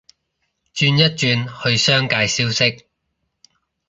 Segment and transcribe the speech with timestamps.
[0.73, 2.87] 轉一轉去商界消息